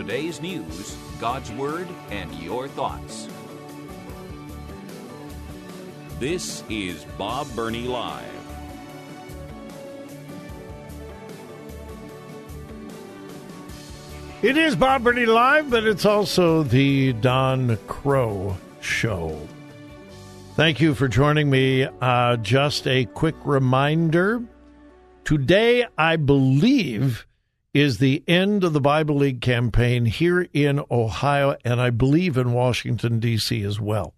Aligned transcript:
Today's 0.00 0.40
news, 0.40 0.96
God's 1.20 1.52
Word, 1.52 1.86
and 2.10 2.34
your 2.36 2.68
thoughts. 2.68 3.28
This 6.18 6.64
is 6.70 7.04
Bob 7.18 7.46
Burney 7.54 7.82
Live. 7.82 8.24
It 14.40 14.56
is 14.56 14.74
Bob 14.74 15.04
Burney 15.04 15.26
Live, 15.26 15.68
but 15.68 15.84
it's 15.84 16.06
also 16.06 16.62
the 16.62 17.12
Don 17.12 17.76
Crow 17.86 18.56
Show. 18.80 19.38
Thank 20.56 20.80
you 20.80 20.94
for 20.94 21.08
joining 21.08 21.50
me. 21.50 21.86
Uh, 22.00 22.38
just 22.38 22.86
a 22.86 23.04
quick 23.04 23.36
reminder 23.44 24.42
today, 25.24 25.84
I 25.98 26.16
believe, 26.16 27.26
is 27.72 27.98
the 27.98 28.24
end 28.26 28.64
of 28.64 28.72
the 28.72 28.80
Bible 28.80 29.16
League 29.16 29.40
campaign 29.40 30.04
here 30.04 30.48
in 30.52 30.82
Ohio, 30.90 31.56
and 31.64 31.80
I 31.80 31.90
believe 31.90 32.36
in 32.36 32.52
Washington, 32.52 33.20
D.C. 33.20 33.62
as 33.62 33.80
well. 33.80 34.14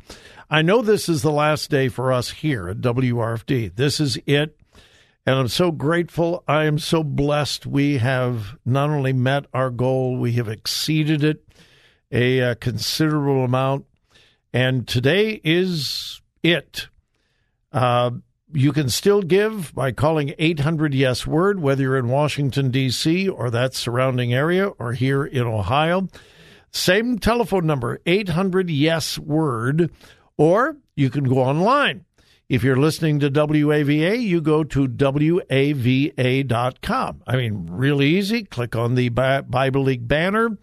I 0.51 0.63
know 0.63 0.83
this 0.83 1.09
is 1.09 1.23
the 1.23 1.31
last 1.31 1.71
day 1.71 1.89
for 1.89 2.13
us 2.13 2.31
here 2.31 2.69
at 2.69 2.81
WRFD. 2.81 3.75
This 3.75 4.01
is 4.01 4.19
it. 4.27 4.59
And 5.25 5.37
I'm 5.37 5.49
so 5.49 5.71
grateful. 5.71 6.43
I 6.49 6.65
am 6.65 6.79
so 6.79 7.05
blessed. 7.05 7.65
We 7.65 7.99
have 7.99 8.57
not 8.65 8.91
only 8.91 9.13
met 9.13 9.47
our 9.55 9.71
goal, 9.71 10.17
we 10.17 10.33
have 10.33 10.49
exceeded 10.49 11.23
it 11.23 11.47
a, 12.11 12.39
a 12.41 12.55
considerable 12.55 13.45
amount. 13.45 13.87
And 14.53 14.87
today 14.87 15.41
is 15.45 16.21
it. 16.43 16.89
Uh, 17.73 18.11
you 18.53 18.73
can 18.73 18.89
still 18.89 19.23
give 19.23 19.75
by 19.75 19.93
calling 19.93 20.35
800 20.39 20.95
Yes 20.95 21.27
Word, 21.27 21.61
whether 21.61 21.83
you're 21.83 21.97
in 21.97 22.09
Washington, 22.09 22.71
D.C., 22.71 23.29
or 23.29 23.51
that 23.51 23.75
surrounding 23.75 24.33
area, 24.33 24.69
or 24.69 24.93
here 24.93 25.25
in 25.25 25.43
Ohio. 25.43 26.09
Same 26.71 27.19
telephone 27.19 27.67
number, 27.67 28.01
800 28.07 28.71
Yes 28.71 29.19
Word, 29.19 29.91
or 30.37 30.77
you 30.97 31.11
can 31.11 31.25
go 31.25 31.39
online 31.39 32.05
if 32.53 32.63
you're 32.63 32.77
listening 32.77 33.19
to 33.21 33.31
WAVA, 33.31 34.23
you 34.23 34.43
go 34.43 34.63
to 34.63 34.87
WAVA.com. 34.87 36.03
I 37.27 37.37
mean, 37.37 37.67
really 37.71 38.09
easy. 38.09 38.45
Click 38.45 38.77
on 38.77 38.95
the 38.95 39.09
Bible 39.09 39.85
League 39.85 40.07
banner, 40.07 40.59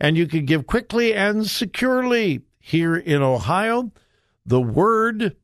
and 0.00 0.16
you 0.16 0.26
can 0.26 0.44
give 0.44 0.66
quickly 0.66 1.14
and 1.14 1.46
securely. 1.46 2.40
Here 2.58 2.96
in 2.96 3.22
Ohio, 3.22 3.92
the 4.44 4.60
word 4.60 5.36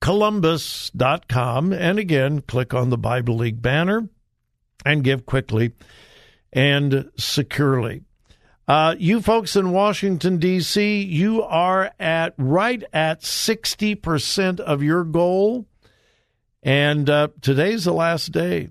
Columbus.com. 0.00 1.72
And 1.72 1.98
again, 1.98 2.40
click 2.42 2.74
on 2.74 2.90
the 2.90 2.98
Bible 2.98 3.36
League 3.36 3.60
banner 3.60 4.08
and 4.84 5.04
give 5.04 5.26
quickly 5.26 5.72
and 6.52 7.10
securely. 7.16 8.02
Uh, 8.66 8.94
you 8.98 9.20
folks 9.20 9.56
in 9.56 9.72
Washington, 9.72 10.38
D.C., 10.38 11.02
you 11.02 11.42
are 11.42 11.90
at 11.98 12.34
right 12.38 12.84
at 12.92 13.22
60% 13.22 14.60
of 14.60 14.82
your 14.82 15.04
goal. 15.04 15.66
And 16.62 17.10
uh, 17.10 17.28
today's 17.40 17.84
the 17.84 17.92
last 17.92 18.32
day. 18.32 18.68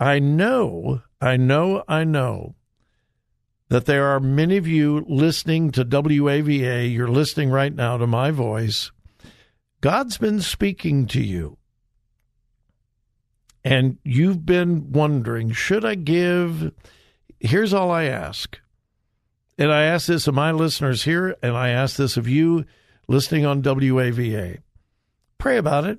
I 0.00 0.18
know, 0.18 1.02
I 1.20 1.36
know, 1.36 1.84
I 1.86 2.04
know 2.04 2.54
that 3.68 3.86
there 3.86 4.06
are 4.08 4.18
many 4.18 4.56
of 4.56 4.66
you 4.66 5.04
listening 5.08 5.70
to 5.72 5.84
WAVA. 5.84 6.92
You're 6.92 7.06
listening 7.06 7.50
right 7.50 7.72
now 7.72 7.96
to 7.96 8.06
my 8.06 8.32
voice. 8.32 8.90
God's 9.80 10.18
been 10.18 10.40
speaking 10.40 11.06
to 11.08 11.22
you. 11.22 11.56
And 13.62 13.98
you've 14.04 14.46
been 14.46 14.92
wondering, 14.92 15.52
should 15.52 15.84
I 15.84 15.94
give? 15.94 16.72
Here's 17.38 17.74
all 17.74 17.90
I 17.90 18.04
ask 18.04 18.58
and 19.60 19.70
I 19.70 19.82
ask 19.82 20.06
this 20.06 20.26
of 20.26 20.34
my 20.34 20.52
listeners 20.52 21.04
here, 21.04 21.36
and 21.42 21.54
I 21.54 21.68
ask 21.68 21.96
this 21.96 22.16
of 22.16 22.26
you 22.26 22.64
listening 23.08 23.44
on 23.44 23.62
WAVA. 23.62 24.56
Pray 25.36 25.58
about 25.58 25.84
it. 25.84 25.98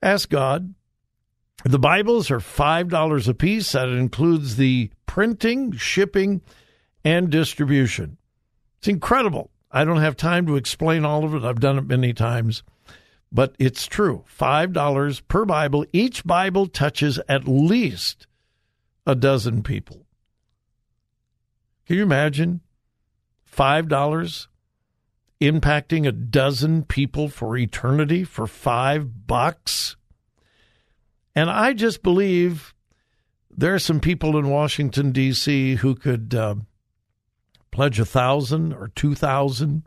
Ask 0.00 0.30
God. 0.30 0.72
The 1.64 1.80
Bibles 1.80 2.30
are 2.30 2.38
$5 2.38 3.28
a 3.28 3.34
piece. 3.34 3.72
That 3.72 3.88
includes 3.88 4.54
the 4.54 4.90
printing, 5.06 5.72
shipping, 5.72 6.42
and 7.04 7.28
distribution. 7.28 8.18
It's 8.78 8.88
incredible. 8.88 9.50
I 9.74 9.84
don't 9.84 10.00
have 10.00 10.16
time 10.16 10.46
to 10.46 10.54
explain 10.54 11.04
all 11.04 11.24
of 11.24 11.34
it. 11.34 11.42
I've 11.42 11.58
done 11.58 11.78
it 11.78 11.88
many 11.88 12.12
times. 12.12 12.62
But 13.32 13.56
it's 13.58 13.88
true. 13.88 14.24
$5 14.38 15.22
per 15.26 15.44
Bible. 15.44 15.84
Each 15.92 16.22
Bible 16.22 16.68
touches 16.68 17.18
at 17.28 17.48
least 17.48 18.28
a 19.04 19.16
dozen 19.16 19.64
people. 19.64 20.06
Can 21.86 21.96
you 21.96 22.04
imagine 22.04 22.60
$5 23.52 24.46
impacting 25.40 26.06
a 26.06 26.12
dozen 26.12 26.84
people 26.84 27.28
for 27.28 27.56
eternity 27.56 28.22
for 28.22 28.46
5 28.46 29.26
bucks? 29.26 29.96
And 31.34 31.50
I 31.50 31.72
just 31.72 32.04
believe 32.04 32.74
there 33.50 33.74
are 33.74 33.80
some 33.80 33.98
people 33.98 34.38
in 34.38 34.48
Washington 34.50 35.10
D.C. 35.10 35.74
who 35.76 35.96
could 35.96 36.32
uh, 36.32 36.54
pledge 37.74 37.98
a 37.98 38.04
thousand 38.04 38.72
or 38.72 38.88
two 38.94 39.14
thousand 39.14 39.82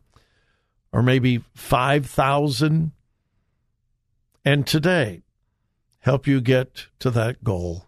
or 0.92 1.02
maybe 1.02 1.42
five 1.54 2.04
thousand, 2.06 2.92
and 4.44 4.66
today 4.66 5.22
help 6.00 6.26
you 6.26 6.40
get 6.40 6.86
to 6.98 7.10
that 7.10 7.42
goal. 7.42 7.86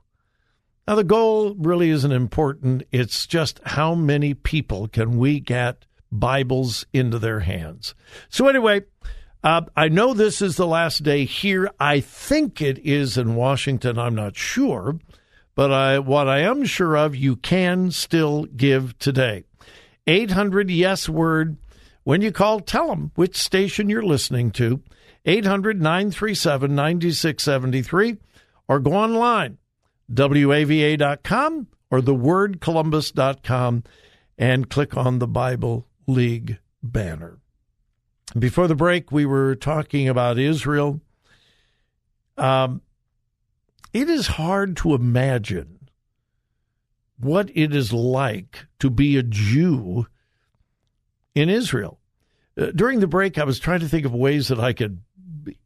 Now, 0.89 0.97
the 0.97 1.05
goal 1.05 1.55
really 1.55 1.91
isn't 1.91 2.11
important. 2.11 2.83
It's 2.91 3.27
just 3.27 3.61
how 3.65 3.95
many 3.95 4.35
people 4.35 4.89
can 4.89 5.19
we 5.19 5.39
get 5.39 5.85
Bibles 6.11 6.87
into 6.93 7.19
their 7.19 7.41
hands. 7.41 7.95
So, 8.29 8.49
anyway, 8.49 8.83
uh, 9.45 9.63
I 9.77 9.89
know 9.89 10.15
this 10.15 10.43
is 10.43 10.57
the 10.57 10.67
last 10.67 11.03
day 11.05 11.27
here. 11.27 11.71
I 11.79 12.01
think 12.01 12.61
it 12.61 12.79
is 12.79 13.17
in 13.17 13.37
Washington. 13.37 13.99
I'm 13.99 14.15
not 14.15 14.37
sure. 14.37 14.99
But 15.55 15.73
I, 15.73 15.99
what 15.99 16.27
I 16.27 16.41
am 16.41 16.65
sure 16.65 16.97
of, 16.97 17.15
you 17.15 17.37
can 17.37 17.91
still 17.91 18.47
give 18.47 18.99
today. 18.99 19.45
800 20.07 20.71
Yes 20.71 21.09
Word. 21.09 21.57
When 22.05 22.23
you 22.23 22.33
call, 22.33 22.61
tell 22.61 22.89
them 22.89 23.13
which 23.15 23.37
station 23.37 23.89
you're 23.89 24.03
listening 24.03 24.51
to. 24.53 24.83
800 25.27 25.81
937 25.81 26.75
9673 26.75 28.17
or 28.69 28.81
go 28.81 28.93
online 28.93 29.59
WAVA.com 30.13 31.67
or 31.91 32.01
thewordcolumbus.com 32.01 33.85
and 34.39 34.71
click 34.71 34.97
on 34.97 35.19
the 35.19 35.27
Bible 35.27 35.87
League 36.07 36.59
banner. 36.83 37.39
Before 38.39 38.69
the 38.69 38.75
break, 38.75 39.13
we 39.13 39.27
were 39.27 39.55
talking 39.55 40.09
about 40.09 40.39
Israel. 40.39 41.01
Um, 42.39 42.81
it 43.93 44.09
is 44.09 44.29
hard 44.29 44.77
to 44.79 44.95
imagine 44.95 45.80
what 47.21 47.51
it 47.55 47.75
is 47.75 47.93
like 47.93 48.67
to 48.79 48.91
be 48.91 49.17
a 49.17 49.23
Jew 49.23 50.07
in 51.35 51.49
Israel. 51.49 52.01
Uh, 52.59 52.67
during 52.75 53.01
the 53.01 53.07
break, 53.07 53.39
I 53.39 53.45
was 53.45 53.59
trying 53.59 53.81
to 53.81 53.89
think 53.89 54.07
of 54.07 54.15
ways 54.15 54.49
that 54.49 54.59
I 54.59 54.73
could 54.73 55.01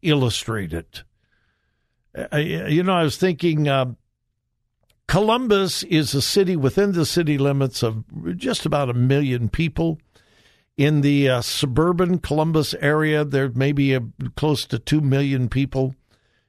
illustrate 0.03 0.73
it. 0.73 1.03
Uh, 2.17 2.37
you 2.37 2.83
know, 2.83 2.95
I 2.95 3.03
was 3.03 3.17
thinking. 3.17 3.69
Uh, 3.69 3.95
Columbus 5.07 5.83
is 5.83 6.15
a 6.15 6.23
city 6.23 6.57
within 6.57 6.93
the 6.93 7.05
city 7.05 7.37
limits 7.37 7.83
of 7.83 8.05
just 8.37 8.65
about 8.65 8.89
a 8.89 8.95
million 8.95 9.49
people. 9.49 9.99
In 10.77 11.03
the 11.03 11.29
uh, 11.29 11.41
suburban 11.41 12.19
Columbus 12.19 12.75
area, 12.81 13.25
there 13.25 13.51
may 13.51 13.73
be 13.73 13.95
a, 13.95 14.01
close 14.35 14.65
to 14.67 14.79
2 14.79 15.01
million 15.01 15.49
people. 15.49 15.95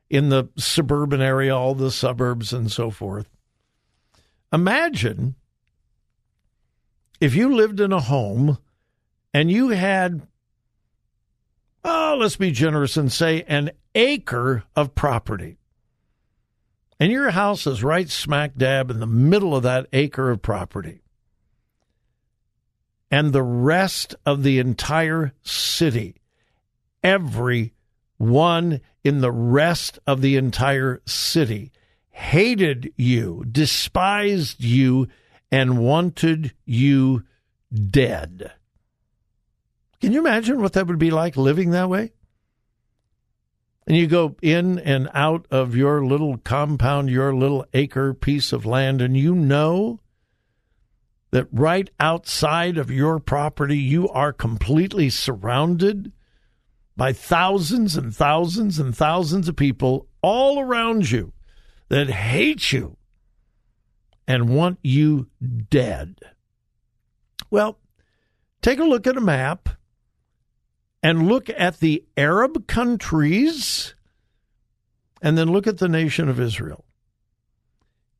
In 0.10 0.30
the 0.30 0.50
suburban 0.58 1.22
area, 1.22 1.56
all 1.56 1.76
the 1.76 1.92
suburbs 1.92 2.54
and 2.54 2.72
so 2.72 2.90
forth. 2.90 3.28
Imagine 4.52 5.36
if 7.20 7.36
you 7.36 7.56
lived 7.56 7.80
in 7.80 7.92
a 7.92 8.00
home 8.00 8.58
and 9.34 9.52
you 9.52 9.70
had, 9.70 10.28
oh, 11.84 12.18
let's 12.20 12.36
be 12.36 12.52
generous 12.52 12.98
and 12.98 13.12
say 13.12 13.44
an 13.48 13.72
acre 13.94 14.64
of 14.76 14.96
property. 14.96 15.58
And 17.00 17.12
your 17.12 17.32
house 17.32 17.68
is 17.68 17.84
right 17.84 18.10
smack 18.10 18.56
dab 18.56 18.90
in 18.90 19.00
the 19.00 19.08
middle 19.08 19.56
of 19.56 19.64
that 19.64 19.88
acre 19.92 20.32
of 20.32 20.42
property. 20.42 21.02
And 23.12 23.34
the 23.34 23.44
rest 23.44 24.16
of 24.26 24.44
the 24.44 24.60
entire 24.60 25.34
city, 25.44 26.16
every 27.04 27.74
one 28.18 28.82
in 29.04 29.22
the 29.22 29.32
rest 29.32 30.00
of 30.08 30.22
the 30.22 30.38
entire 30.38 31.02
city 31.06 31.72
hated 32.16 32.94
you, 32.96 33.44
despised 33.52 34.64
you, 34.64 35.06
and 35.52 35.78
wanted 35.78 36.54
you 36.64 37.22
dead. 37.92 38.54
Can 40.00 40.14
you 40.14 40.22
imagine 40.22 40.62
what 40.62 40.72
that 40.74 40.88
would 40.88 40.98
be 40.98 41.12
like 41.12 41.36
living 41.36 41.72
that 41.72 41.90
way? 41.90 42.14
And 43.86 43.98
you 43.98 44.08
go 44.08 44.38
in 44.42 44.80
and 44.80 45.10
out 45.14 45.46
of 45.52 45.76
your 45.76 46.06
little 46.06 46.38
compound, 46.38 47.10
your 47.10 47.36
little 47.36 47.66
acre 47.74 48.14
piece 48.14 48.54
of 48.54 48.66
land, 48.66 49.02
and 49.02 49.18
you 49.18 49.36
know 49.36 50.00
that 51.32 51.48
right 51.52 51.90
outside 52.00 52.78
of 52.78 52.90
your 52.90 53.20
property, 53.20 53.78
you 53.78 54.08
are 54.08 54.32
completely 54.32 55.10
surrounded 55.10 56.14
by 56.96 57.12
thousands 57.12 57.98
and 57.98 58.16
thousands 58.16 58.80
and 58.80 58.96
thousands 58.96 59.50
of 59.50 59.58
people 59.58 60.08
all 60.22 60.62
around 60.62 61.12
you 61.12 61.34
that 61.90 62.10
hate 62.10 62.72
you 62.72 62.98
and 64.28 64.50
want 64.50 64.80
you 64.82 65.28
dead. 65.70 66.20
Well, 67.50 67.78
take 68.62 68.80
a 68.80 68.86
look 68.86 69.08
at 69.08 69.18
a 69.18 69.22
map 69.22 69.70
and 71.04 71.28
look 71.28 71.50
at 71.50 71.80
the 71.80 72.04
Arab 72.18 72.68
countries 72.68 73.94
and 75.22 75.38
then 75.38 75.52
look 75.52 75.68
at 75.68 75.78
the 75.78 75.88
nation 75.88 76.30
of 76.30 76.40
Israel. 76.40 76.86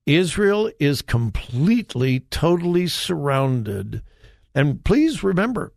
Israel 0.06 0.72
is 0.80 1.02
completely, 1.02 2.20
totally 2.20 2.88
surrounded. 2.88 4.04
And 4.54 4.84
please 4.84 5.24
remember, 5.24 5.74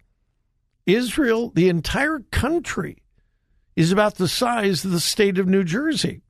Israel, 0.86 1.50
the 1.54 1.68
entire 1.68 2.20
country, 2.30 3.02
is 3.74 3.90
about 3.90 4.16
the 4.16 4.28
size 4.28 4.84
of 4.84 4.90
the 4.90 5.00
state 5.00 5.38
of 5.38 5.46
New 5.46 5.64
Jersey. 5.64 6.20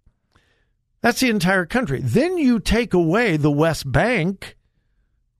That's 1.00 1.20
the 1.20 1.30
entire 1.30 1.66
country. 1.66 2.00
Then 2.02 2.38
you 2.38 2.58
take 2.58 2.92
away 2.92 3.36
the 3.36 3.50
West 3.50 3.90
Bank, 3.90 4.56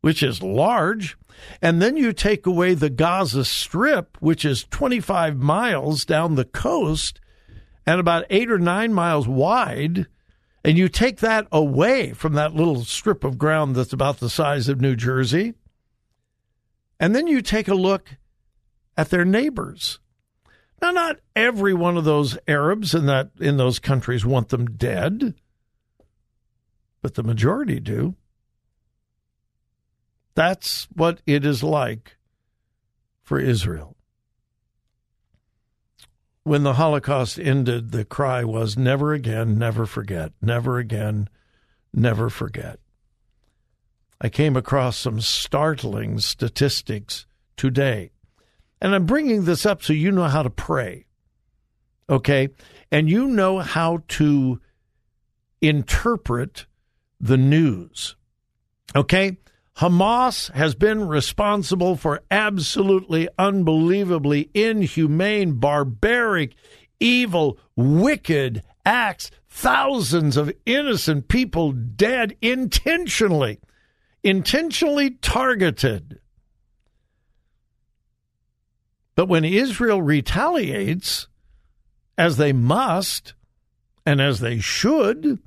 which 0.01 0.23
is 0.23 0.43
large, 0.43 1.17
and 1.61 1.83
then 1.83 1.97
you 1.97 2.13
take 2.13 2.47
away 2.47 2.75
the 2.75 2.91
Gaza 2.91 3.45
Strip, 3.45 4.17
which 4.21 4.45
is 4.45 4.65
25 4.65 5.37
miles 5.37 6.05
down 6.05 6.35
the 6.35 6.45
coast 6.45 7.21
and 7.87 8.01
about 8.01 8.27
eight 8.29 8.51
or 8.51 8.59
nine 8.59 8.93
miles 8.93 9.27
wide, 9.27 10.07
and 10.63 10.77
you 10.77 10.89
take 10.89 11.21
that 11.21 11.49
away 11.51 12.13
from 12.13 12.35
that 12.35 12.55
little 12.55 12.85
strip 12.85 13.25
of 13.25 13.39
ground 13.39 13.75
that's 13.75 13.93
about 13.95 14.21
the 14.21 14.29
size 14.29 14.69
of 14.69 14.81
New 14.81 14.95
Jersey. 14.95 15.55
And 17.01 17.15
then 17.15 17.27
you 17.27 17.41
take 17.41 17.67
a 17.69 17.75
look 17.75 18.17
at 18.97 19.11
their 19.11 19.25
neighbors. 19.25 20.01
Now, 20.83 20.91
not 20.91 21.21
every 21.35 21.73
one 21.73 21.97
of 21.97 22.05
those 22.05 22.37
Arabs 22.47 22.95
in 22.95 23.07
that 23.07 23.31
in 23.41 23.57
those 23.57 23.79
countries 23.79 24.27
want 24.27 24.51
them 24.51 24.77
dead, 24.77 25.35
but 27.03 27.15
the 27.15 27.23
majority 27.23 27.81
do. 27.81 28.15
That's 30.35 30.87
what 30.95 31.21
it 31.27 31.45
is 31.45 31.63
like 31.63 32.17
for 33.23 33.39
Israel. 33.39 33.97
When 36.45 36.63
the 36.63 36.75
Holocaust 36.75 37.39
ended, 37.39 37.91
the 37.91 38.05
cry 38.05 38.45
was 38.45 38.77
never 38.77 39.13
again, 39.13 39.59
never 39.59 39.85
forget, 39.85 40.33
never 40.41 40.79
again, 40.79 41.29
never 41.93 42.31
forget. 42.31 42.79
I 44.21 44.29
came 44.29 44.57
across 44.57 44.97
some 44.97 45.21
startling 45.21 46.19
statistics 46.19 47.27
today 47.57 48.13
and 48.81 48.95
I'm 48.95 49.07
bringing 49.07 49.45
this 49.45 49.67
up 49.67 49.83
so 49.83 49.93
you 49.93 50.13
know 50.13 50.25
how 50.25 50.43
to 50.43 50.51
pray. 50.51 51.07
Okay? 52.09 52.49
And 52.91 53.11
you 53.11 53.27
know 53.27 53.59
how 53.59 54.03
to 54.09 54.61
interpret 55.61 56.67
the 57.21 57.37
news. 57.37 58.17
Okay? 58.95 59.37
Hamas 59.79 60.51
has 60.53 60.75
been 60.75 61.07
responsible 61.07 61.95
for 61.97 62.23
absolutely 62.31 63.29
unbelievably 63.39 64.51
inhumane, 64.53 65.53
barbaric, 65.53 66.55
evil, 66.99 67.59
wicked 67.77 68.63
acts. 68.85 69.31
Thousands 69.49 70.37
of 70.37 70.53
innocent 70.67 71.29
people 71.29 71.73
dead 71.73 72.37
intentionally, 72.43 73.61
intentionally 74.23 75.11
targeted. 75.11 76.21
But 79.15 79.29
when 79.29 79.45
Israel 79.45 80.03
retaliates, 80.03 81.29
as 82.17 82.37
they 82.37 82.53
must 82.53 83.35
and 84.05 84.21
as 84.21 84.41
they 84.41 84.59
should, 84.59 85.41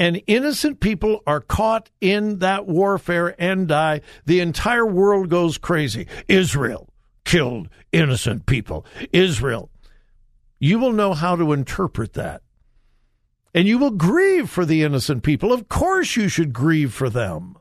and 0.00 0.22
innocent 0.26 0.80
people 0.80 1.22
are 1.26 1.42
caught 1.42 1.90
in 2.00 2.38
that 2.38 2.66
warfare 2.66 3.34
and 3.38 3.68
die, 3.68 4.00
the 4.24 4.40
entire 4.40 4.86
world 4.86 5.28
goes 5.28 5.58
crazy. 5.58 6.06
Israel 6.26 6.88
killed 7.26 7.68
innocent 7.92 8.46
people. 8.46 8.86
Israel. 9.12 9.70
You 10.58 10.78
will 10.78 10.92
know 10.92 11.12
how 11.12 11.36
to 11.36 11.52
interpret 11.52 12.14
that. 12.14 12.40
And 13.52 13.68
you 13.68 13.76
will 13.76 13.90
grieve 13.90 14.48
for 14.48 14.64
the 14.64 14.82
innocent 14.84 15.22
people. 15.22 15.52
Of 15.52 15.68
course, 15.68 16.16
you 16.16 16.28
should 16.28 16.54
grieve 16.54 16.94
for 16.94 17.10
them. 17.10 17.56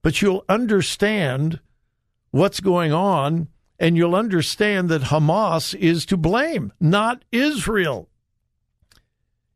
But 0.00 0.22
you'll 0.22 0.46
understand 0.48 1.60
what's 2.30 2.60
going 2.60 2.92
on, 2.92 3.48
and 3.78 3.98
you'll 3.98 4.14
understand 4.14 4.88
that 4.88 5.02
Hamas 5.02 5.74
is 5.74 6.06
to 6.06 6.16
blame, 6.16 6.72
not 6.80 7.22
Israel. 7.30 8.08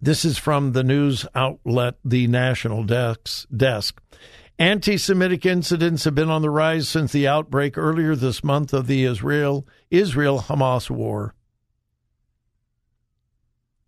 This 0.00 0.24
is 0.24 0.38
from 0.38 0.72
the 0.72 0.84
news 0.84 1.26
outlet, 1.34 1.96
the 2.04 2.26
National 2.26 2.84
Desk. 2.84 3.46
Anti 4.58 4.96
Semitic 4.96 5.44
incidents 5.44 6.04
have 6.04 6.14
been 6.14 6.30
on 6.30 6.40
the 6.40 6.48
rise 6.48 6.88
since 6.88 7.12
the 7.12 7.28
outbreak 7.28 7.76
earlier 7.76 8.16
this 8.16 8.42
month 8.42 8.72
of 8.72 8.86
the 8.86 9.04
Israel 9.04 9.66
Israel 9.90 10.46
Hamas 10.48 10.88
war. 10.88 11.34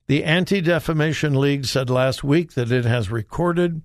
The 0.08 0.24
Anti 0.24 0.60
Defamation 0.60 1.34
League 1.34 1.64
said 1.64 1.88
last 1.88 2.22
week 2.22 2.52
that 2.52 2.70
it 2.70 2.84
has 2.84 3.10
recorded 3.10 3.80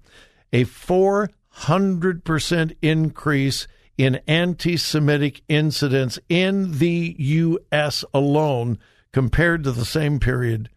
a 0.52 0.66
400% 0.66 2.76
increase 2.82 3.66
in 3.98 4.20
anti 4.28 4.76
Semitic 4.76 5.42
incidents 5.48 6.20
in 6.28 6.80
the 6.80 7.16
U.S. 7.18 8.04
alone 8.14 8.78
compared 9.14 9.64
to 9.64 9.72
the 9.72 9.86
same 9.86 10.20
period 10.20 10.70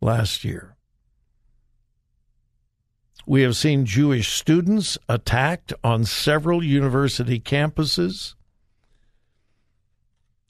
last 0.00 0.44
year. 0.44 0.75
We 3.28 3.42
have 3.42 3.56
seen 3.56 3.84
Jewish 3.84 4.32
students 4.32 4.96
attacked 5.08 5.72
on 5.82 6.04
several 6.04 6.62
university 6.62 7.40
campuses. 7.40 8.34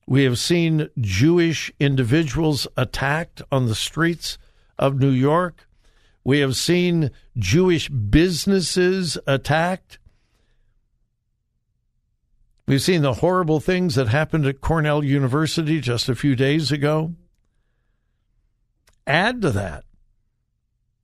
We 0.07 0.25
have 0.25 0.39
seen 0.39 0.91
Jewish 1.01 1.73
individuals 1.81 2.69
attacked 2.77 3.41
on 3.51 3.67
the 3.67 3.75
streets 3.75 4.37
of 4.79 5.01
New 5.01 5.11
York. 5.11 5.67
We 6.23 6.41
have 6.41 6.55
seen 6.55 7.13
Jewish 7.39 7.89
businesses 7.89 9.17
attacked. 9.27 9.99
We've 12.69 12.83
seen 12.83 13.01
the 13.01 13.15
horrible 13.15 13.59
things 13.59 13.95
that 13.95 14.09
happened 14.09 14.45
at 14.45 14.61
Cornell 14.61 15.03
University 15.03 15.81
just 15.81 16.11
a 16.11 16.15
few 16.15 16.37
days 16.37 16.71
ago. 16.71 17.15
Add 19.07 19.41
to 19.43 19.51
that 19.53 19.85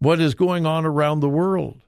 what 0.02 0.21
is 0.21 0.35
going 0.35 0.66
on 0.66 0.85
around 0.85 1.21
the 1.21 1.28
world. 1.28 1.80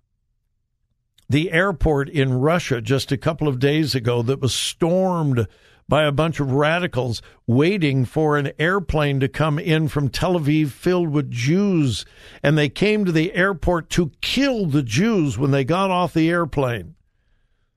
The 1.28 1.50
airport 1.50 2.08
in 2.08 2.34
Russia 2.34 2.80
just 2.80 3.10
a 3.10 3.16
couple 3.16 3.48
of 3.48 3.58
days 3.58 3.96
ago 3.96 4.22
that 4.22 4.40
was 4.40 4.54
stormed 4.54 5.48
by 5.88 6.04
a 6.04 6.12
bunch 6.12 6.38
of 6.38 6.52
radicals 6.52 7.20
waiting 7.48 8.04
for 8.04 8.38
an 8.38 8.52
airplane 8.56 9.18
to 9.18 9.28
come 9.28 9.58
in 9.58 9.88
from 9.88 10.08
Tel 10.08 10.38
Aviv 10.38 10.68
filled 10.68 11.08
with 11.08 11.28
Jews. 11.28 12.06
And 12.40 12.56
they 12.56 12.68
came 12.68 13.04
to 13.04 13.10
the 13.10 13.32
airport 13.34 13.90
to 13.90 14.12
kill 14.20 14.66
the 14.66 14.84
Jews 14.84 15.36
when 15.36 15.50
they 15.50 15.64
got 15.64 15.90
off 15.90 16.14
the 16.14 16.30
airplane. 16.30 16.94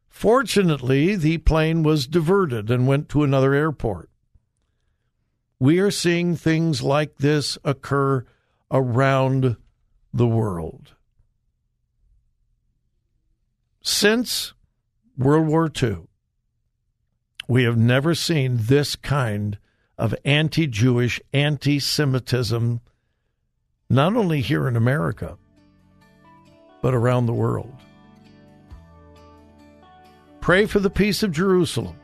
Fortunately, 0.08 1.16
the 1.16 1.40
plane 1.40 1.82
was 1.82 2.06
diverted 2.06 2.70
and 2.70 2.88
went 2.88 3.10
to 3.10 3.24
another 3.24 3.56
airport. 3.56 4.12
We 5.60 5.80
are 5.80 5.92
seeing 5.92 6.36
things 6.36 6.84
like 6.84 7.18
this 7.18 7.58
occur 7.64 8.24
around 8.70 9.58
the 10.18 10.28
world. 10.28 10.94
Since 13.82 14.54
World 15.18 15.48
War 15.48 15.72
II, 15.82 16.08
we 17.48 17.64
have 17.64 17.78
never 17.78 18.16
seen 18.16 18.58
this 18.60 18.96
kind 18.96 19.60
of 19.98 20.16
anti 20.26 20.68
Jewish, 20.68 21.22
anti 21.34 21.80
Semitism, 21.80 22.82
not 23.90 24.16
only 24.16 24.42
here 24.42 24.68
in 24.68 24.76
America, 24.76 25.38
but 26.82 26.94
around 26.94 27.28
the 27.28 27.34
world. 27.34 27.74
Pray 30.42 30.66
for 30.66 30.80
the 30.80 30.90
peace 30.90 31.22
of 31.24 31.32
Jerusalem. 31.32 31.96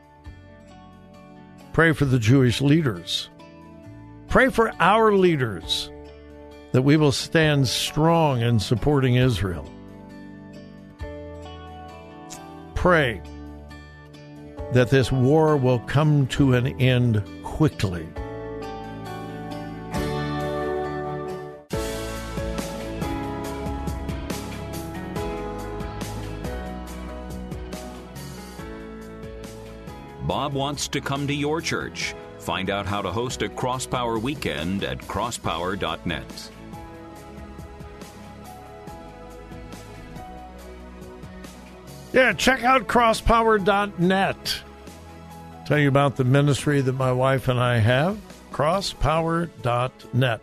Pray 1.72 1.92
for 1.92 2.04
the 2.04 2.18
Jewish 2.18 2.60
leaders. 2.60 3.28
Pray 4.28 4.50
for 4.50 4.72
our 4.80 5.12
leaders 5.12 5.90
that 6.74 6.82
we 6.82 6.96
will 6.96 7.12
stand 7.12 7.68
strong 7.68 8.40
in 8.40 8.58
supporting 8.58 9.14
Israel. 9.14 9.64
Pray 12.74 13.22
that 14.72 14.90
this 14.90 15.12
war 15.12 15.56
will 15.56 15.78
come 15.78 16.26
to 16.26 16.54
an 16.54 16.66
end 16.80 17.22
quickly. 17.44 18.08
Bob 30.26 30.54
wants 30.54 30.88
to 30.88 31.00
come 31.00 31.28
to 31.28 31.34
your 31.34 31.60
church. 31.60 32.16
Find 32.40 32.68
out 32.68 32.84
how 32.84 33.00
to 33.00 33.12
host 33.12 33.42
a 33.42 33.48
Crosspower 33.48 34.20
weekend 34.20 34.82
at 34.82 34.98
crosspower.net. 34.98 36.50
Yeah, 42.14 42.32
check 42.32 42.62
out 42.62 42.86
crosspower.net. 42.86 44.62
Tell 45.66 45.78
you 45.80 45.88
about 45.88 46.14
the 46.14 46.22
ministry 46.22 46.80
that 46.80 46.92
my 46.92 47.10
wife 47.10 47.48
and 47.48 47.58
I 47.58 47.78
have, 47.78 48.16
crosspower.net. 48.52 50.40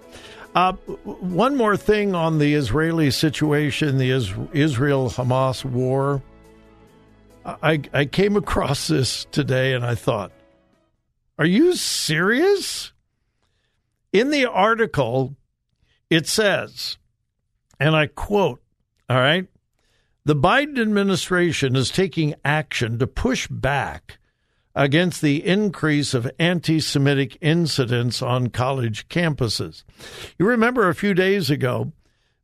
Uh, 0.54 0.74
one 0.74 1.56
more 1.56 1.78
thing 1.78 2.14
on 2.14 2.40
the 2.40 2.56
Israeli 2.56 3.10
situation, 3.10 3.98
the 3.98 4.12
Israel 4.12 5.10
Hamas 5.10 5.64
war. 5.64 6.22
I, 7.46 7.82
I 7.94 8.04
came 8.04 8.36
across 8.36 8.90
this 8.90 9.24
today 9.32 9.72
and 9.72 9.86
I 9.86 9.96
thought, 9.96 10.34
are 11.40 11.46
you 11.46 11.78
serious? 11.78 12.92
In 14.12 14.30
the 14.30 14.46
article, 14.46 15.38
it 16.10 16.28
says, 16.28 16.98
and 17.80 17.96
I 17.96 18.08
quote, 18.08 18.62
all 19.10 19.16
right, 19.16 19.48
the 20.26 20.36
Biden 20.36 20.80
administration 20.80 21.76
is 21.76 21.90
taking 21.90 22.36
action 22.46 23.00
to 23.00 23.08
push 23.08 23.48
back 23.48 24.20
against 24.76 25.22
the 25.22 25.46
increase 25.46 26.14
of 26.14 26.32
anti 26.40 26.80
Semitic 26.80 27.38
incidents 27.42 28.22
on 28.22 28.50
college 28.50 29.08
campuses. 29.10 29.84
You 30.38 30.46
remember 30.46 30.88
a 30.88 30.96
few 30.96 31.14
days 31.14 31.50
ago, 31.50 31.92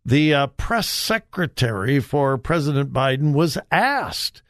the 0.03 0.33
uh, 0.33 0.47
press 0.47 0.89
secretary 0.89 1.99
for 1.99 2.37
President 2.37 2.93
Biden 2.93 3.33
was 3.33 3.57
asked 3.71 4.41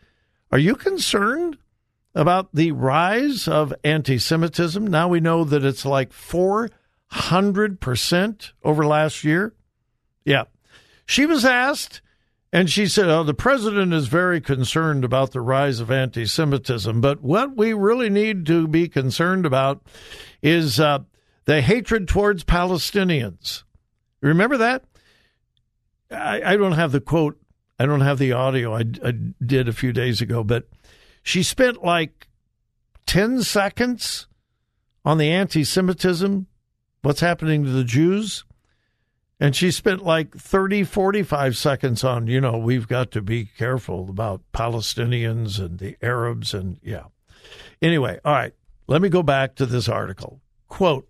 are 0.52 0.60
you 0.60 0.76
concerned 0.76 1.58
about 2.16 2.50
the 2.54 2.72
rise 2.72 3.50
of 3.50 3.74
anti 3.84 4.18
Semitism? 4.18 4.88
Now 4.88 5.10
we 5.10 5.20
know 5.20 5.44
that 5.44 5.66
it's 5.66 5.86
like 5.86 6.12
400% 6.12 8.52
over 8.64 8.86
last 8.86 9.26
year. 9.26 9.54
Yeah. 10.24 10.46
She 11.06 11.26
was 11.26 11.44
asked, 11.44 12.00
and 12.54 12.70
she 12.70 12.88
said, 12.88 13.10
Oh, 13.10 13.24
the 13.24 13.34
president 13.34 13.94
is 13.94 14.08
very 14.08 14.40
concerned 14.40 15.04
about 15.04 15.32
the 15.32 15.42
rise 15.42 15.80
of 15.80 15.92
anti 15.92 16.26
Semitism. 16.26 17.02
But 17.02 17.22
what 17.22 17.56
we 17.58 17.74
really 17.74 18.10
need 18.10 18.46
to 18.48 18.68
be 18.68 18.88
concerned 18.88 19.46
about 19.46 19.82
is 20.42 20.80
uh, 20.80 21.00
the 21.46 21.62
hatred 21.62 22.08
towards 22.08 22.44
Palestinians. 22.44 23.64
Remember 24.22 24.58
that? 24.58 24.86
I, 26.10 26.54
I 26.54 26.58
don't 26.58 26.74
have 26.74 26.92
the 26.92 27.02
quote 27.02 27.38
I 27.80 27.86
don't 27.86 28.02
have 28.02 28.18
the 28.18 28.32
audio 28.32 28.74
I, 28.74 28.84
I 29.04 29.12
did 29.46 29.68
a 29.68 29.74
few 29.74 29.92
days 29.94 30.22
ago, 30.22 30.44
but 30.44 30.68
she 31.22 31.44
spent 31.44 31.84
like 31.84 32.28
10 33.06 33.44
seconds 33.44 34.28
on 35.04 35.18
the 35.18 35.30
anti 35.30 35.64
Semitism, 35.64 36.48
what's 37.02 37.20
happening 37.20 37.64
to 37.64 37.70
the 37.70 37.84
Jews. 37.84 38.46
And 39.40 39.56
she 39.56 39.70
spent 39.72 40.04
like 40.04 40.36
30, 40.36 40.84
45 40.84 41.56
seconds 41.56 42.04
on, 42.04 42.28
you 42.28 42.42
know, 42.42 42.58
we've 42.58 42.88
got 42.88 43.12
to 43.12 43.22
be 43.22 43.46
careful 43.46 44.10
about 44.10 44.42
Palestinians 44.52 45.60
and 45.60 45.78
the 45.78 45.96
Arabs. 46.02 46.54
And 46.54 46.80
yeah. 46.82 47.06
Anyway, 47.82 48.20
all 48.26 48.34
right, 48.34 48.54
let 48.88 49.02
me 49.02 49.10
go 49.10 49.22
back 49.22 49.56
to 49.56 49.66
this 49.66 49.88
article. 49.88 50.42
Quote 50.68 51.08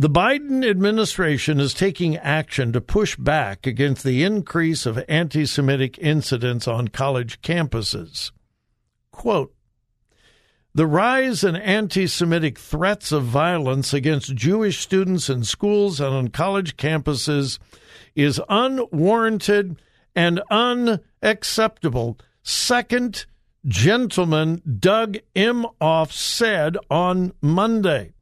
the 0.00 0.08
Biden 0.08 0.64
administration 0.64 1.58
is 1.58 1.74
taking 1.74 2.16
action 2.18 2.72
to 2.72 2.80
push 2.80 3.16
back 3.16 3.66
against 3.66 4.04
the 4.04 4.22
increase 4.22 4.86
of 4.86 5.04
anti 5.08 5.44
Semitic 5.44 5.98
incidents 5.98 6.68
on 6.68 6.86
college 6.86 7.42
campuses. 7.42 8.30
Quote 9.10 9.52
The 10.78 10.86
rise 10.86 11.42
in 11.42 11.56
anti 11.56 12.06
Semitic 12.06 12.56
threats 12.56 13.10
of 13.10 13.24
violence 13.24 13.92
against 13.92 14.36
Jewish 14.36 14.78
students 14.78 15.28
in 15.28 15.42
schools 15.42 15.98
and 15.98 16.14
on 16.14 16.28
college 16.28 16.76
campuses 16.76 17.58
is 18.14 18.40
unwarranted 18.48 19.82
and 20.14 20.40
unacceptable. 20.52 22.16
Second 22.44 23.26
Gentleman 23.66 24.62
Doug 24.78 25.16
Emhoff 25.34 26.12
said 26.12 26.76
on 26.88 27.32
Monday. 27.40 28.12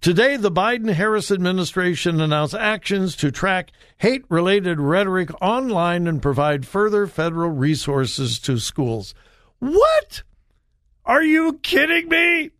Today, 0.00 0.36
the 0.36 0.52
Biden 0.52 0.92
Harris 0.92 1.32
administration 1.32 2.20
announced 2.20 2.54
actions 2.54 3.16
to 3.16 3.32
track 3.32 3.72
hate 3.98 4.24
related 4.28 4.78
rhetoric 4.78 5.30
online 5.42 6.06
and 6.06 6.22
provide 6.22 6.64
further 6.64 7.08
federal 7.08 7.50
resources 7.50 8.38
to 8.38 8.60
schools. 8.60 9.16
What? 9.58 10.22
Are 11.04 11.22
you 11.22 11.54
kidding 11.62 12.08
me? 12.08 12.50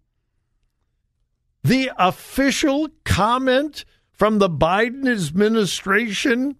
The 1.62 1.92
official 1.96 2.88
comment 3.04 3.84
from 4.10 4.38
the 4.38 4.50
Biden 4.50 5.08
administration 5.08 6.56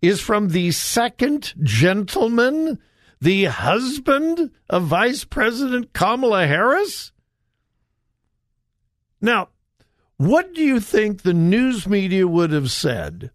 is 0.00 0.20
from 0.20 0.48
the 0.48 0.70
second 0.70 1.54
gentleman, 1.62 2.78
the 3.20 3.44
husband 3.46 4.50
of 4.70 4.84
Vice 4.84 5.24
President 5.24 5.92
Kamala 5.92 6.46
Harris? 6.46 7.12
Now, 9.20 9.48
what 10.16 10.54
do 10.54 10.62
you 10.62 10.80
think 10.80 11.22
the 11.22 11.34
news 11.34 11.86
media 11.86 12.26
would 12.28 12.52
have 12.52 12.70
said 12.70 13.30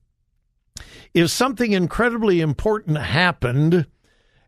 if 1.13 1.29
something 1.29 1.74
incredibly 1.74 2.39
important 2.39 2.98
happened 2.98 3.86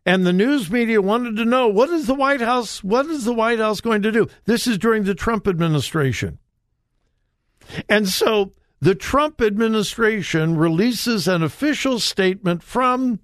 and 0.06 0.26
the 0.26 0.32
news 0.32 0.70
media 0.70 1.00
wanted 1.00 1.36
to 1.36 1.44
know 1.44 1.68
what 1.68 1.90
is 1.90 2.06
the 2.06 2.14
White 2.14 2.40
House 2.40 2.84
what 2.84 3.06
is 3.06 3.24
the 3.24 3.32
White 3.32 3.58
House 3.58 3.80
going 3.80 4.02
to 4.02 4.12
do? 4.12 4.28
This 4.44 4.66
is 4.66 4.78
during 4.78 5.04
the 5.04 5.14
Trump 5.14 5.48
administration. 5.48 6.38
And 7.88 8.08
so 8.08 8.52
the 8.80 8.94
Trump 8.94 9.40
administration 9.40 10.56
releases 10.56 11.26
an 11.26 11.42
official 11.42 11.98
statement 11.98 12.62
from 12.62 13.20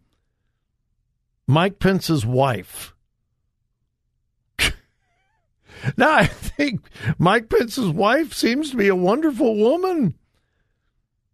Mike 1.47 1.79
Pence's 1.79 2.25
wife 2.25 2.95
now, 5.97 6.13
I 6.13 6.27
think 6.27 6.83
Mike 7.19 7.49
Pence's 7.49 7.91
wife 7.91 8.35
seems 8.35 8.71
to 8.71 8.77
be 8.77 8.89
a 8.89 8.97
wonderful 8.97 9.57
woman. 9.57 10.17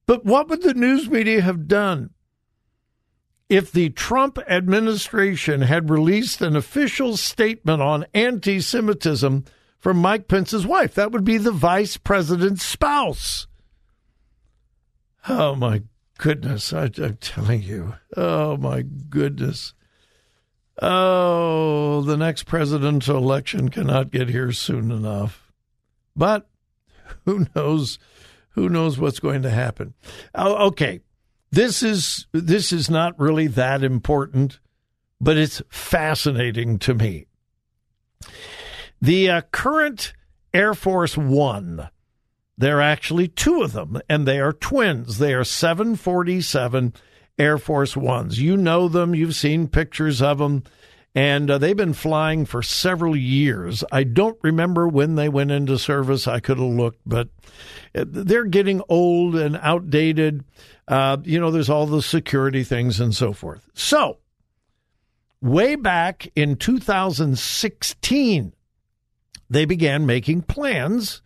But 0.07 0.25
what 0.25 0.49
would 0.49 0.63
the 0.63 0.75
news 0.75 1.11
media 1.11 1.41
have 1.41 1.67
done? 1.67 2.11
If 3.49 3.71
the 3.71 3.91
Trump 3.91 4.39
administration 4.49 5.63
had 5.63 5.91
released 5.91 6.41
an 6.41 6.57
official 6.57 7.17
statement 7.17 7.81
on 7.81 8.07
anti 8.13 8.61
Semitism 8.61 9.45
from 9.79 9.99
Mike 9.99 10.27
Pence's 10.27 10.67
wife. 10.67 10.95
That 10.95 11.13
would 11.13 11.25
be 11.25 11.39
the 11.39 11.53
vice 11.53 11.97
president's 11.97 12.65
spouse. 12.65 13.47
Oh, 15.29 15.55
my 15.55 15.83
goodness. 16.19 16.73
I, 16.73 16.91
am 16.99 17.19
telling 17.21 17.63
you. 17.63 17.95
Oh, 18.17 18.57
my 18.57 18.83
goodness. 18.83 19.75
Oh, 20.83 22.03
the 22.03 22.17
next 22.17 22.45
presidential 22.45 23.17
election 23.17 23.69
cannot 23.69 24.11
get 24.11 24.29
here 24.29 24.53
soon 24.53 24.91
enough. 24.91 25.53
But 26.15 26.49
who 27.25 27.47
knows? 27.55 27.99
Who 28.51 28.69
knows 28.69 28.99
what's 28.99 29.21
going 29.21 29.43
to 29.43 29.51
happen? 29.51 29.95
Oh, 30.35 30.67
okay. 30.69 31.01
This 31.51 31.83
is 31.83 32.27
this 32.33 32.73
is 32.73 32.91
not 32.91 33.19
really 33.19 33.47
that 33.49 33.83
important, 33.83 34.59
but 35.21 35.37
it's 35.37 35.63
fascinating 35.69 36.79
to 36.81 36.95
me. 36.95 37.27
The 39.01 39.31
uh, 39.31 39.41
current 39.53 40.13
Air 40.53 40.75
Force 40.75 41.17
One, 41.17 41.89
there 42.57 42.79
are 42.79 42.83
actually 42.83 43.29
two 43.29 43.63
of 43.63 43.73
them, 43.73 44.01
and 44.09 44.27
they 44.27 44.41
are 44.41 44.53
twins. 44.53 45.19
They 45.19 45.35
are 45.35 45.45
747 45.45 46.95
Air 47.39 47.59
Force 47.59 47.97
Ones. 47.97 48.41
You 48.41 48.57
know 48.57 48.89
them, 48.89 49.15
you've 49.15 49.35
seen 49.35 49.69
pictures 49.69 50.23
of 50.23 50.39
them, 50.39 50.65
and 51.15 51.51
uh, 51.51 51.59
they've 51.59 51.77
been 51.77 51.93
flying 51.93 52.47
for 52.47 52.63
several 52.63 53.15
years. 53.15 53.85
I 53.93 54.05
don't 54.05 54.39
remember 54.43 54.89
when 54.89 55.15
they 55.15 55.29
went 55.29 55.51
into 55.51 55.79
service. 55.79 56.27
I 56.27 56.41
could 56.41 56.59
have 56.59 56.67
looked, 56.67 57.01
but 57.07 57.29
uh, 57.95 58.05
they're 58.07 58.45
getting 58.45 58.83
old 58.89 59.37
and 59.37 59.59
outdated. 59.59 60.45
Uh, 60.89 61.17
you 61.25 61.41
know, 61.41 61.51
there's 61.51 61.71
all 61.71 61.87
the 61.87 62.03
security 62.03 62.63
things 62.63 63.01
and 63.01 63.15
so 63.15 63.33
forth. 63.33 63.69
So, 63.75 64.19
way 65.41 65.75
back 65.75 66.31
in 66.37 66.57
2016, 66.57 68.53
they 69.51 69.65
began 69.65 70.07
making 70.07 70.43
plans 70.43 71.23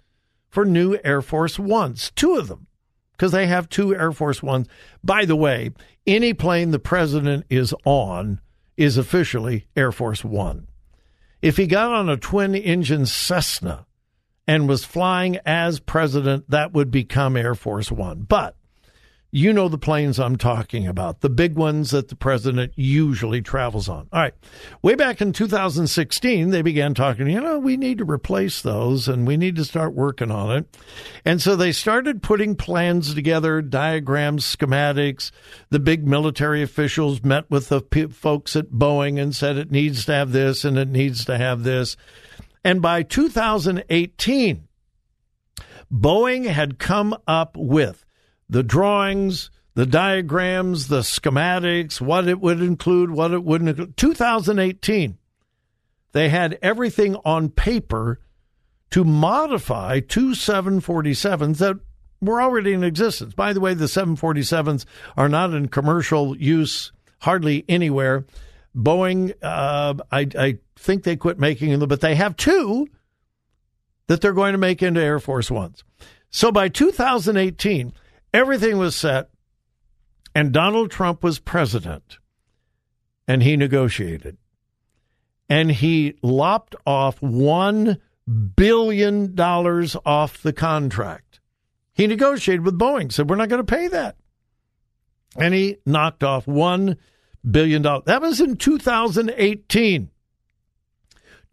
for 0.48 0.64
new 0.64 0.98
Air 1.04 1.22
Force 1.22 1.58
Ones, 1.58 2.10
two 2.16 2.36
of 2.36 2.48
them, 2.48 2.66
because 3.12 3.32
they 3.32 3.46
have 3.46 3.68
two 3.68 3.94
Air 3.94 4.12
Force 4.12 4.42
Ones. 4.42 4.66
By 5.04 5.24
the 5.24 5.36
way, 5.36 5.70
any 6.06 6.34
plane 6.34 6.70
the 6.70 6.78
president 6.78 7.46
is 7.48 7.74
on 7.84 8.40
is 8.76 8.96
officially 8.96 9.66
Air 9.76 9.92
Force 9.92 10.24
One. 10.24 10.68
If 11.42 11.56
he 11.56 11.66
got 11.66 11.92
on 11.92 12.08
a 12.08 12.16
twin 12.16 12.54
engine 12.54 13.06
Cessna 13.06 13.86
and 14.46 14.68
was 14.68 14.84
flying 14.84 15.38
as 15.46 15.80
president, 15.80 16.50
that 16.50 16.72
would 16.72 16.90
become 16.90 17.36
Air 17.36 17.54
Force 17.54 17.92
One. 17.92 18.22
But 18.22 18.56
you 19.32 19.52
know 19.52 19.68
the 19.68 19.78
planes 19.78 20.18
I'm 20.18 20.36
talking 20.36 20.88
about, 20.88 21.20
the 21.20 21.30
big 21.30 21.54
ones 21.54 21.90
that 21.90 22.08
the 22.08 22.16
president 22.16 22.72
usually 22.74 23.40
travels 23.40 23.88
on. 23.88 24.08
All 24.12 24.20
right. 24.20 24.34
Way 24.82 24.96
back 24.96 25.20
in 25.20 25.32
2016, 25.32 26.50
they 26.50 26.62
began 26.62 26.94
talking, 26.94 27.28
you 27.28 27.40
know, 27.40 27.58
we 27.58 27.76
need 27.76 27.98
to 27.98 28.04
replace 28.04 28.60
those 28.60 29.06
and 29.06 29.26
we 29.26 29.36
need 29.36 29.54
to 29.56 29.64
start 29.64 29.94
working 29.94 30.32
on 30.32 30.56
it. 30.56 30.76
And 31.24 31.40
so 31.40 31.54
they 31.54 31.70
started 31.70 32.22
putting 32.22 32.56
plans 32.56 33.14
together, 33.14 33.62
diagrams, 33.62 34.44
schematics. 34.44 35.30
The 35.70 35.78
big 35.78 36.06
military 36.06 36.62
officials 36.62 37.22
met 37.22 37.48
with 37.48 37.68
the 37.68 37.82
p- 37.82 38.06
folks 38.08 38.56
at 38.56 38.70
Boeing 38.70 39.20
and 39.20 39.34
said 39.34 39.56
it 39.56 39.70
needs 39.70 40.04
to 40.06 40.12
have 40.12 40.32
this 40.32 40.64
and 40.64 40.76
it 40.76 40.88
needs 40.88 41.24
to 41.26 41.38
have 41.38 41.62
this. 41.62 41.96
And 42.64 42.82
by 42.82 43.04
2018, 43.04 44.68
Boeing 45.92 46.46
had 46.46 46.78
come 46.78 47.16
up 47.26 47.56
with 47.56 48.04
the 48.50 48.62
drawings, 48.64 49.50
the 49.74 49.86
diagrams, 49.86 50.88
the 50.88 51.00
schematics, 51.00 52.00
what 52.00 52.26
it 52.28 52.40
would 52.40 52.60
include, 52.60 53.10
what 53.10 53.30
it 53.30 53.44
wouldn't 53.44 53.70
include. 53.70 53.96
2018, 53.96 55.16
they 56.12 56.28
had 56.28 56.58
everything 56.60 57.16
on 57.24 57.48
paper 57.48 58.20
to 58.90 59.04
modify 59.04 60.00
two 60.00 60.30
747s 60.30 61.58
that 61.58 61.78
were 62.20 62.42
already 62.42 62.72
in 62.72 62.82
existence. 62.82 63.34
By 63.34 63.52
the 63.52 63.60
way, 63.60 63.72
the 63.74 63.84
747s 63.84 64.84
are 65.16 65.28
not 65.28 65.54
in 65.54 65.68
commercial 65.68 66.36
use 66.36 66.90
hardly 67.20 67.64
anywhere. 67.68 68.26
Boeing, 68.76 69.32
uh, 69.42 69.94
I, 70.10 70.26
I 70.36 70.58
think 70.76 71.04
they 71.04 71.16
quit 71.16 71.38
making 71.38 71.78
them, 71.78 71.88
but 71.88 72.00
they 72.00 72.16
have 72.16 72.36
two 72.36 72.88
that 74.08 74.20
they're 74.20 74.32
going 74.32 74.52
to 74.52 74.58
make 74.58 74.82
into 74.82 75.00
Air 75.00 75.20
Force 75.20 75.52
Ones. 75.52 75.84
So 76.30 76.50
by 76.50 76.68
2018, 76.68 77.92
Everything 78.32 78.78
was 78.78 78.94
set, 78.94 79.30
and 80.34 80.52
Donald 80.52 80.90
Trump 80.90 81.22
was 81.24 81.38
president, 81.38 82.18
and 83.26 83.42
he 83.42 83.56
negotiated. 83.56 84.36
And 85.48 85.72
he 85.72 86.14
lopped 86.22 86.76
off 86.86 87.20
$1 87.20 87.98
billion 88.54 89.40
off 89.40 90.42
the 90.42 90.52
contract. 90.52 91.40
He 91.92 92.06
negotiated 92.06 92.64
with 92.64 92.78
Boeing, 92.78 93.12
said, 93.12 93.28
We're 93.28 93.36
not 93.36 93.48
going 93.48 93.64
to 93.64 93.76
pay 93.76 93.88
that. 93.88 94.16
And 95.36 95.52
he 95.52 95.78
knocked 95.84 96.22
off 96.22 96.46
$1 96.46 96.96
billion. 97.48 97.82
That 97.82 98.22
was 98.22 98.40
in 98.40 98.56
2018. 98.56 100.10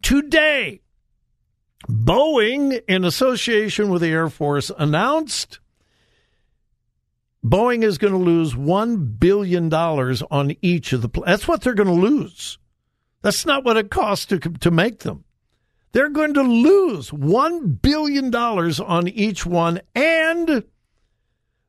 Today, 0.00 0.80
Boeing, 1.88 2.80
in 2.88 3.04
association 3.04 3.88
with 3.88 4.02
the 4.02 4.08
Air 4.08 4.28
Force, 4.28 4.70
announced 4.78 5.58
Boeing 7.44 7.84
is 7.84 7.98
going 7.98 8.12
to 8.12 8.18
lose 8.18 8.54
$1 8.54 9.20
billion 9.20 9.72
on 9.72 10.56
each 10.60 10.92
of 10.92 11.02
the 11.02 11.22
That's 11.24 11.46
what 11.46 11.62
they're 11.62 11.74
going 11.74 11.88
to 11.88 11.94
lose. 11.94 12.58
That's 13.22 13.46
not 13.46 13.64
what 13.64 13.76
it 13.76 13.90
costs 13.90 14.26
to, 14.26 14.38
to 14.38 14.70
make 14.70 15.00
them. 15.00 15.24
They're 15.92 16.10
going 16.10 16.34
to 16.34 16.42
lose 16.42 17.10
$1 17.10 17.82
billion 17.82 18.32
on 18.34 19.08
each 19.08 19.46
one, 19.46 19.80
and 19.94 20.64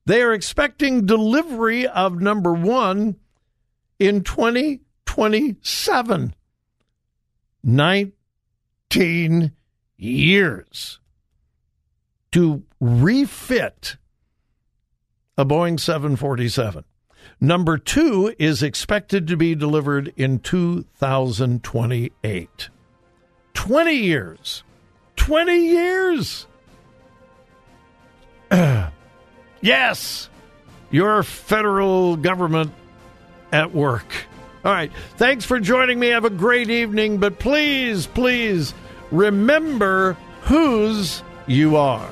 they 0.06 0.22
are 0.22 0.34
expecting 0.34 1.06
delivery 1.06 1.88
of 1.88 2.20
number 2.20 2.52
one 2.54 3.16
in 3.98 4.24
2027. 4.24 6.36
19 7.62 9.52
years 9.98 11.00
to 12.32 12.64
refit 12.80 13.98
a 15.40 15.46
Boeing 15.46 15.80
747. 15.80 16.84
Number 17.40 17.78
two 17.78 18.36
is 18.38 18.62
expected 18.62 19.26
to 19.28 19.38
be 19.38 19.56
delivered 19.56 20.12
in 20.18 20.40
2028. 20.40 22.70
20 23.54 23.94
years. 23.94 24.64
20 25.16 25.58
years. 25.58 26.46
yes, 29.62 30.30
your 30.92 31.24
federal 31.24 32.18
government 32.18 32.74
at 33.54 33.74
work. 33.74 34.12
All 34.66 34.74
right. 34.74 34.92
Thanks 35.16 35.46
for 35.46 35.62
joining 35.62 36.00
me. 36.00 36.10
Have 36.10 36.26
a 36.26 36.30
great 36.30 36.70
evening. 36.70 37.18
But 37.18 37.40
please, 37.40 38.08
please 38.08 38.74
remember 39.10 40.18
whose 40.42 41.24
you 41.48 41.78
are. 41.78 42.12